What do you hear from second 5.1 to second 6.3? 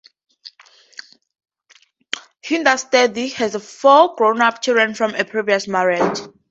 a previous marriage.